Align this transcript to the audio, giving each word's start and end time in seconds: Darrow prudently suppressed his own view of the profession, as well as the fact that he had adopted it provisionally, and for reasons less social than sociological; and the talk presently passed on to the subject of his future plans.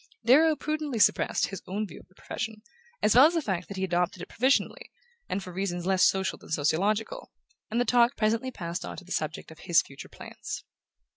Darrow 0.25 0.55
prudently 0.55 0.97
suppressed 0.97 1.45
his 1.49 1.61
own 1.67 1.85
view 1.85 1.99
of 1.99 2.07
the 2.07 2.15
profession, 2.15 2.63
as 3.03 3.13
well 3.13 3.27
as 3.27 3.35
the 3.35 3.39
fact 3.43 3.67
that 3.67 3.77
he 3.77 3.83
had 3.83 3.89
adopted 3.91 4.19
it 4.23 4.27
provisionally, 4.29 4.91
and 5.29 5.43
for 5.43 5.53
reasons 5.53 5.85
less 5.85 6.01
social 6.01 6.39
than 6.39 6.49
sociological; 6.49 7.29
and 7.69 7.79
the 7.79 7.85
talk 7.85 8.15
presently 8.15 8.49
passed 8.49 8.83
on 8.83 8.97
to 8.97 9.05
the 9.05 9.11
subject 9.11 9.51
of 9.51 9.59
his 9.59 9.83
future 9.83 10.09
plans. 10.09 10.63